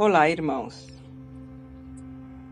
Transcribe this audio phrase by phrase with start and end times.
[0.00, 0.86] Olá, irmãos.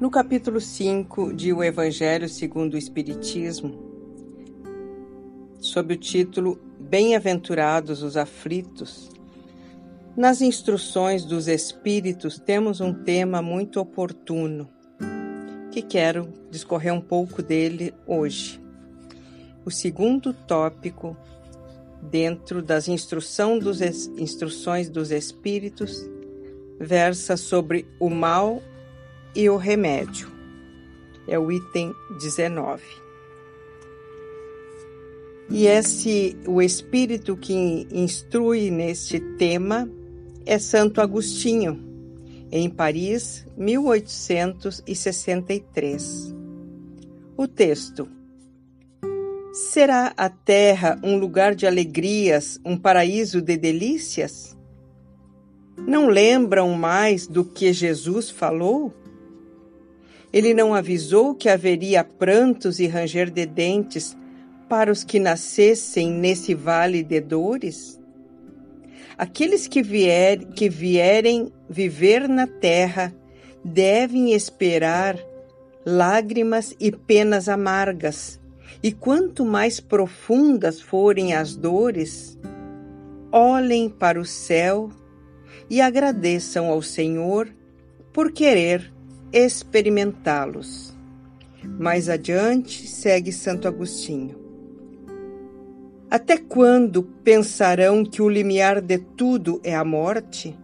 [0.01, 3.73] No capítulo 5 de O Evangelho segundo o Espiritismo,
[5.61, 9.11] sob o título Bem-aventurados os aflitos,
[10.17, 14.69] nas instruções dos Espíritos temos um tema muito oportuno,
[15.71, 18.61] que quero discorrer um pouco dele hoje.
[19.65, 21.17] O segundo tópico,
[22.03, 23.81] dentro das instrução dos,
[24.19, 26.16] instruções dos Espíritos,
[26.79, 28.63] versa sobre o mal
[29.35, 30.37] e o remédio.
[31.29, 32.83] É o item 19.
[35.51, 39.89] E esse o espírito que instrui neste tema
[40.45, 41.81] é Santo Agostinho,
[42.51, 46.35] em Paris, 1863.
[47.37, 48.09] O texto:
[49.53, 54.56] Será a terra um lugar de alegrias, um paraíso de delícias?
[55.77, 58.95] Não lembram mais do que Jesus falou?
[60.33, 64.17] Ele não avisou que haveria prantos e ranger de dentes
[64.69, 68.01] para os que nascessem nesse vale de dores?
[69.19, 73.15] Aqueles que, vier, que vierem viver na terra
[73.65, 75.19] devem esperar
[75.85, 78.41] lágrimas e penas amargas,
[78.83, 82.37] e quanto mais profundas forem as dores,
[83.31, 84.91] olhem para o céu
[85.69, 87.49] e agradeçam ao Senhor
[88.13, 88.93] por querer
[89.33, 90.97] experimentá-los.
[91.79, 94.47] Mais adiante, segue Santo Agostinho.
[96.09, 100.57] Até quando pensarão que o limiar de tudo é a morte?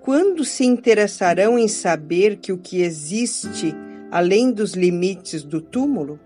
[0.00, 3.74] Quando se interessarão em saber que o que existe
[4.10, 6.20] além dos limites do túmulo?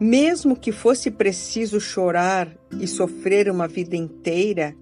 [0.00, 2.48] Mesmo que fosse preciso chorar
[2.80, 4.74] e sofrer uma vida inteira,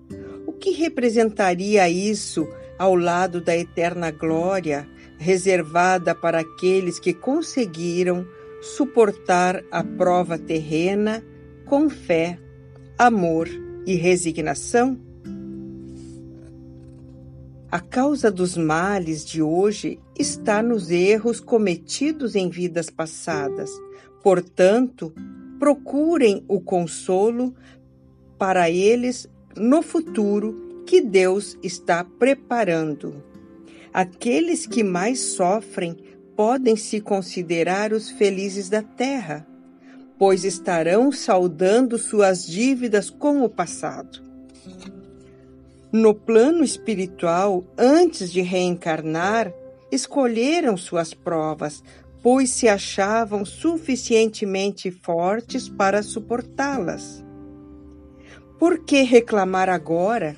[0.47, 2.47] o que representaria isso
[2.79, 4.89] ao lado da eterna glória
[5.19, 8.27] reservada para aqueles que conseguiram
[8.61, 11.23] suportar a prova terrena
[11.67, 12.39] com fé,
[12.98, 13.48] amor
[13.86, 14.98] e resignação?
[17.70, 23.70] A causa dos males de hoje está nos erros cometidos em vidas passadas.
[24.23, 25.11] Portanto,
[25.58, 27.55] procurem o consolo
[28.42, 33.23] para eles no futuro que Deus está preparando.
[33.95, 35.97] Aqueles que mais sofrem
[36.35, 39.47] podem se considerar os felizes da terra,
[40.19, 44.20] pois estarão saudando suas dívidas com o passado.
[45.92, 49.55] No plano espiritual, antes de reencarnar,
[49.89, 51.81] escolheram suas provas,
[52.20, 57.23] pois se achavam suficientemente fortes para suportá-las.
[58.59, 60.37] Por que reclamar agora?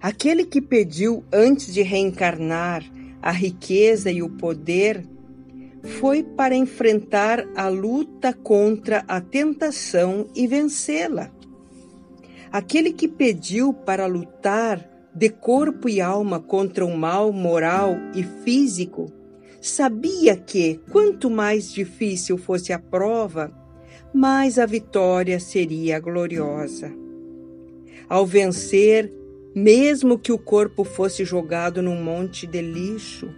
[0.00, 2.84] Aquele que pediu antes de reencarnar
[3.20, 5.06] a riqueza e o poder
[5.82, 11.30] foi para enfrentar a luta contra a tentação e vencê-la.
[12.50, 19.12] Aquele que pediu para lutar de corpo e alma contra o mal moral e físico
[19.60, 23.50] sabia que, quanto mais difícil fosse a prova,
[24.12, 26.92] mais a vitória seria gloriosa.
[28.08, 29.12] Ao vencer,
[29.54, 33.28] mesmo que o corpo fosse jogado num monte de lixo,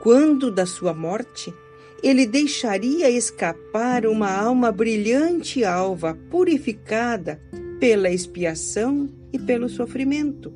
[0.00, 1.54] quando da sua morte,
[2.02, 7.40] ele deixaria escapar uma alma brilhante e alva, purificada
[7.78, 10.52] pela expiação e pelo sofrimento.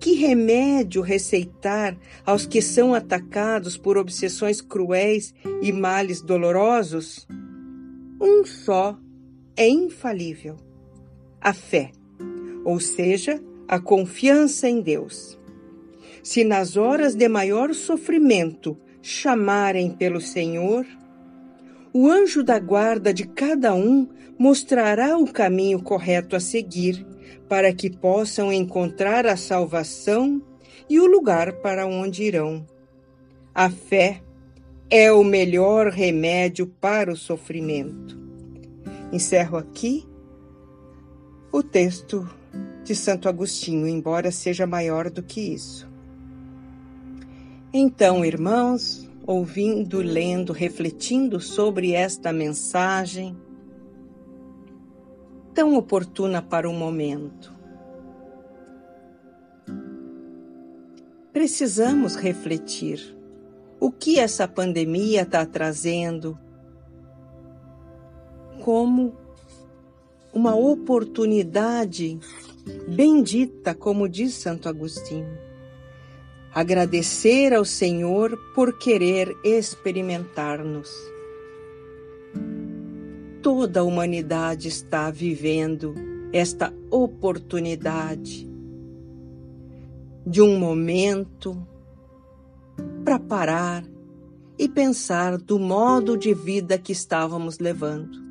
[0.00, 1.96] Que remédio receitar
[2.26, 7.24] aos que são atacados por obsessões cruéis e males dolorosos?
[8.22, 8.96] Um só
[9.56, 10.56] é infalível:
[11.40, 11.90] a fé,
[12.64, 15.38] ou seja, a confiança em Deus.
[16.22, 20.86] Se nas horas de maior sofrimento chamarem pelo Senhor,
[21.92, 24.08] o anjo da guarda de cada um
[24.38, 27.04] mostrará o caminho correto a seguir,
[27.48, 30.40] para que possam encontrar a salvação
[30.88, 32.64] e o lugar para onde irão.
[33.54, 34.22] A fé
[34.94, 38.14] é o melhor remédio para o sofrimento.
[39.10, 40.06] Encerro aqui
[41.50, 42.28] o texto
[42.84, 45.88] de Santo Agostinho, embora seja maior do que isso.
[47.72, 53.34] Então, irmãos, ouvindo, lendo, refletindo sobre esta mensagem
[55.54, 57.50] tão oportuna para o momento,
[61.32, 63.21] precisamos refletir
[63.82, 66.38] o que essa pandemia está trazendo,
[68.60, 69.12] como
[70.32, 72.16] uma oportunidade
[72.86, 75.36] bendita, como diz Santo Agostinho.
[76.54, 80.88] Agradecer ao Senhor por querer experimentar-nos.
[83.42, 85.92] Toda a humanidade está vivendo
[86.32, 88.48] esta oportunidade
[90.24, 91.66] de um momento
[93.04, 93.84] para parar
[94.58, 98.22] e pensar do modo de vida que estávamos levando.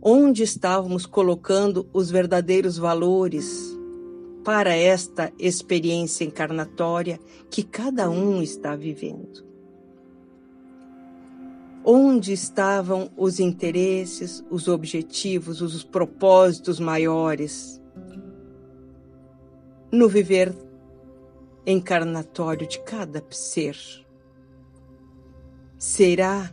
[0.00, 3.76] Onde estávamos colocando os verdadeiros valores
[4.44, 7.18] para esta experiência encarnatória
[7.50, 9.44] que cada um está vivendo?
[11.84, 17.80] Onde estavam os interesses, os objetivos, os propósitos maiores?
[19.92, 20.65] No viver
[21.66, 23.76] encarnatório de cada ser.
[25.76, 26.50] Será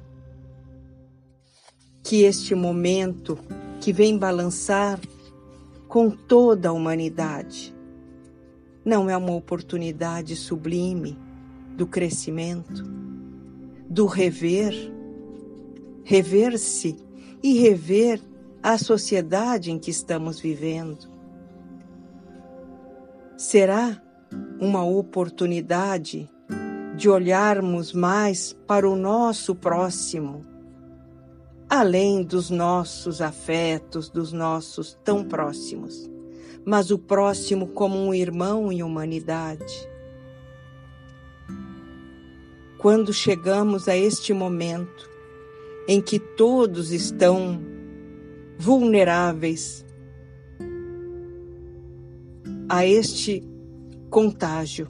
[2.03, 3.37] que este momento
[3.79, 4.99] que vem balançar
[5.87, 7.73] com toda a humanidade
[8.83, 11.17] não é uma oportunidade sublime
[11.77, 12.83] do crescimento,
[13.87, 14.73] do rever,
[16.03, 16.97] rever-se
[17.41, 18.19] e rever
[18.61, 21.07] a sociedade em que estamos vivendo?
[23.37, 24.01] Será
[24.59, 26.29] uma oportunidade
[26.95, 30.45] de olharmos mais para o nosso próximo,
[31.69, 36.09] além dos nossos afetos, dos nossos tão próximos,
[36.65, 39.89] mas o próximo como um irmão em humanidade.
[42.77, 45.09] Quando chegamos a este momento
[45.87, 47.61] em que todos estão
[48.57, 49.85] vulneráveis
[52.69, 53.43] a este
[54.13, 54.87] contágio,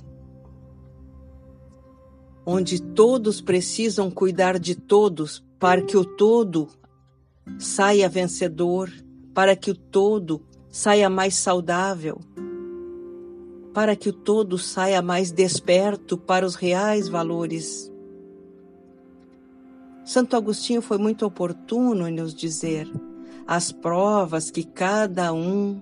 [2.45, 6.67] onde todos precisam cuidar de todos para que o todo
[7.57, 8.91] saia vencedor,
[9.33, 12.19] para que o todo saia mais saudável,
[13.73, 17.89] para que o todo saia mais desperto para os reais valores.
[20.03, 22.91] Santo Agostinho foi muito oportuno em nos dizer
[23.47, 25.81] as provas que cada um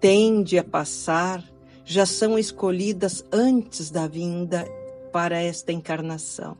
[0.00, 1.51] tende a passar
[1.84, 4.64] já são escolhidas antes da vinda
[5.12, 6.56] para esta encarnação.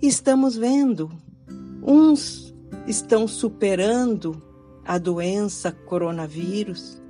[0.00, 1.10] Estamos vendo,
[1.82, 2.52] uns
[2.86, 4.42] estão superando
[4.84, 7.00] a doença coronavírus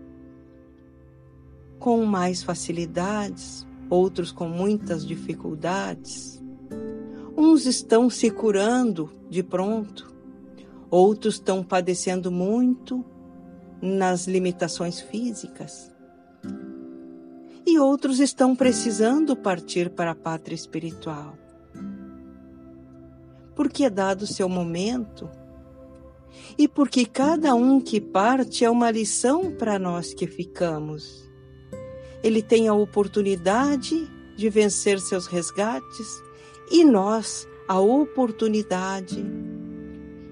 [1.78, 6.42] com mais facilidades, outros com muitas dificuldades.
[7.36, 10.14] Uns estão se curando de pronto,
[10.90, 13.04] outros estão padecendo muito
[13.82, 15.90] nas limitações físicas.
[17.66, 21.36] E outros estão precisando partir para a pátria espiritual.
[23.56, 25.28] Porque é dado o seu momento
[26.56, 31.28] e porque cada um que parte é uma lição para nós que ficamos.
[32.22, 36.22] Ele tem a oportunidade de vencer seus resgates
[36.70, 39.24] e nós a oportunidade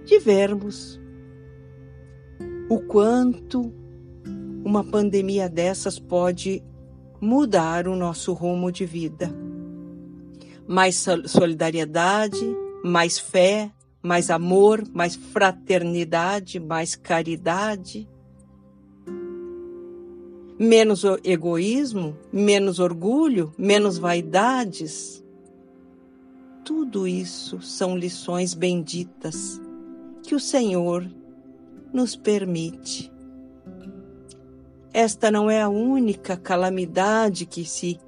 [0.04, 0.99] de vermos
[2.70, 3.74] o quanto
[4.64, 6.62] uma pandemia dessas pode
[7.20, 9.28] mudar o nosso rumo de vida.
[10.68, 12.40] Mais solidariedade,
[12.84, 18.08] mais fé, mais amor, mais fraternidade, mais caridade.
[20.56, 25.24] Menos egoísmo, menos orgulho, menos vaidades.
[26.64, 29.60] Tudo isso são lições benditas
[30.22, 31.10] que o Senhor
[31.92, 33.10] nos permite.
[34.92, 37.98] Esta não é a única calamidade que se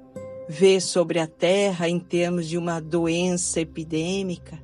[0.49, 4.59] vê sobre a Terra em termos de uma doença epidêmica,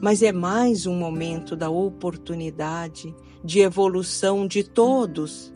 [0.00, 5.52] mas é mais um momento da oportunidade de evolução de todos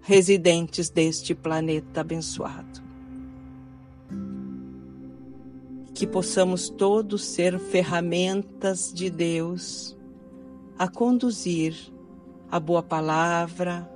[0.00, 2.82] residentes deste planeta abençoado.
[5.92, 9.97] Que possamos todos ser ferramentas de Deus
[10.78, 11.74] a conduzir
[12.50, 13.90] a boa palavra,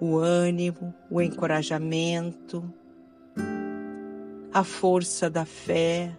[0.00, 2.64] o ânimo, o encorajamento,
[4.52, 6.16] a força da fé,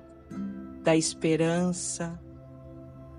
[0.84, 2.20] da esperança,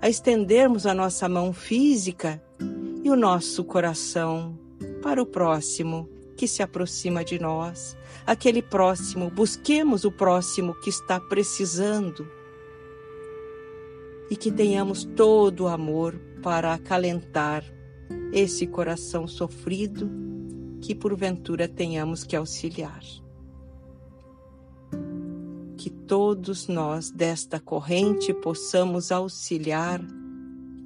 [0.01, 2.41] a estendermos a nossa mão física
[3.03, 4.57] e o nosso coração
[5.01, 11.19] para o próximo que se aproxima de nós, aquele próximo, busquemos o próximo que está
[11.19, 12.36] precisando
[14.29, 17.63] e que tenhamos todo o amor para acalentar
[18.31, 20.09] esse coração sofrido
[20.81, 23.01] que porventura tenhamos que auxiliar.
[25.77, 30.01] Que todos nós desta corrente possamos auxiliar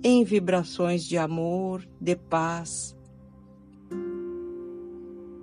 [0.04, 2.96] em vibrações de amor, de paz,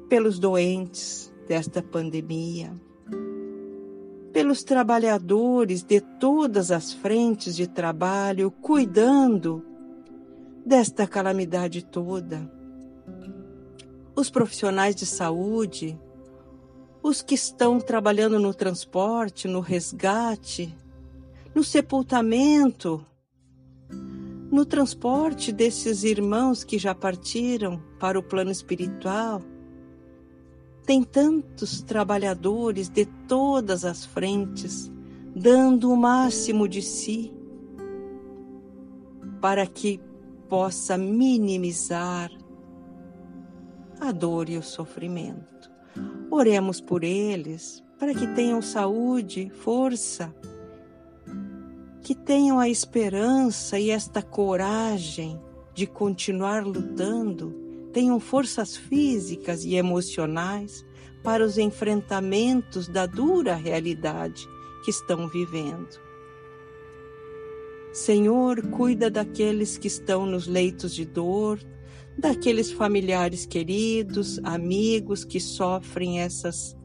[0.09, 2.75] pelos doentes desta pandemia,
[4.33, 9.65] pelos trabalhadores de todas as frentes de trabalho, cuidando
[10.65, 12.51] desta calamidade toda,
[14.15, 15.99] os profissionais de saúde,
[17.03, 20.77] os que estão trabalhando no transporte, no resgate,
[21.55, 23.05] no sepultamento,
[24.51, 29.43] no transporte desses irmãos que já partiram para o plano espiritual.
[30.89, 34.91] Tem tantos trabalhadores de todas as frentes,
[35.37, 37.31] dando o máximo de si,
[39.39, 40.01] para que
[40.49, 42.31] possa minimizar
[44.01, 45.71] a dor e o sofrimento.
[46.31, 50.35] Oremos por eles, para que tenham saúde, força,
[52.01, 55.39] que tenham a esperança e esta coragem
[55.75, 60.85] de continuar lutando, tenham forças físicas e emocionais
[61.23, 64.49] para os enfrentamentos da dura realidade
[64.85, 66.01] que estão vivendo.
[67.93, 71.59] Senhor, cuida daqueles que estão nos leitos de dor,
[72.17, 76.77] daqueles familiares queridos, amigos que sofrem essas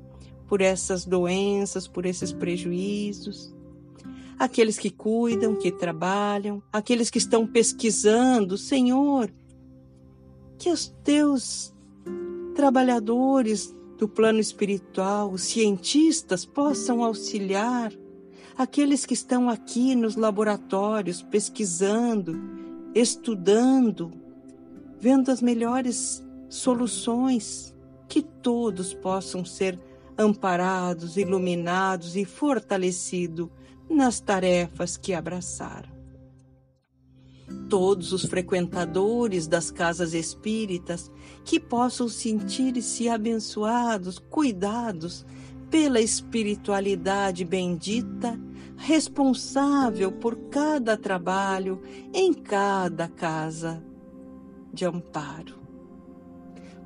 [0.47, 3.55] por essas doenças, por esses prejuízos,
[4.37, 9.33] aqueles que cuidam, que trabalham, aqueles que estão pesquisando, Senhor,
[10.63, 11.73] que os teus
[12.55, 17.91] trabalhadores do plano espiritual, os cientistas possam auxiliar
[18.57, 22.41] aqueles que estão aqui nos laboratórios pesquisando,
[22.95, 24.09] estudando,
[25.01, 27.75] vendo as melhores soluções,
[28.07, 29.77] que todos possam ser
[30.17, 33.49] amparados, iluminados e fortalecidos
[33.89, 35.92] nas tarefas que abraçaram.
[37.69, 41.11] Todos os frequentadores das casas espíritas
[41.43, 45.25] que possam sentir-se abençoados, cuidados
[45.69, 48.39] pela espiritualidade bendita,
[48.77, 51.81] responsável por cada trabalho
[52.13, 53.83] em cada casa
[54.71, 55.55] de amparo.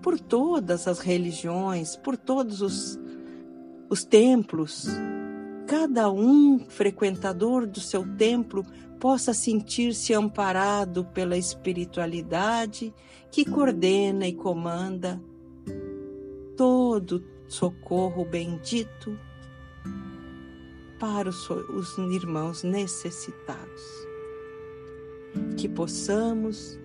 [0.01, 2.99] Por todas as religiões, por todos os,
[3.89, 4.87] os templos,
[5.65, 8.65] cada um frequentador do seu templo
[8.99, 12.93] possa sentir-se amparado pela espiritualidade
[13.31, 15.21] que coordena e comanda
[16.55, 19.17] todo socorro bendito
[20.99, 23.81] para os, os irmãos necessitados.
[25.55, 26.79] Que possamos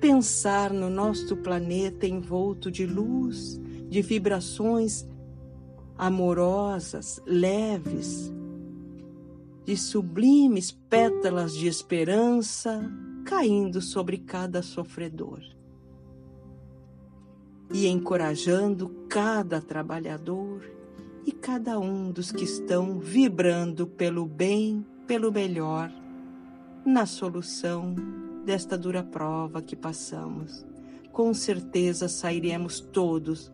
[0.00, 5.06] pensar no nosso planeta envolto de luz, de vibrações
[5.96, 8.33] amorosas, leves,
[9.64, 12.90] de sublimes pétalas de esperança
[13.24, 15.40] caindo sobre cada sofredor
[17.72, 20.62] e encorajando cada trabalhador
[21.26, 25.90] e cada um dos que estão vibrando pelo bem, pelo melhor,
[26.84, 27.94] na solução
[28.44, 30.66] desta dura prova que passamos.
[31.10, 33.50] Com certeza sairemos todos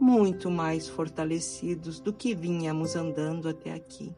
[0.00, 4.12] muito mais fortalecidos do que vínhamos andando até aqui.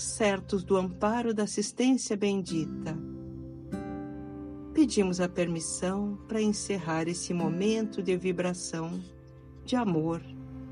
[0.00, 2.96] Certos do amparo da assistência bendita,
[4.72, 8.98] pedimos a permissão para encerrar esse momento de vibração,
[9.62, 10.22] de amor,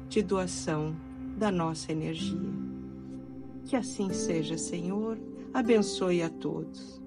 [0.08, 0.96] de doação
[1.36, 2.40] da nossa energia.
[3.66, 5.18] Que assim seja, Senhor,
[5.52, 6.98] abençoe a todos.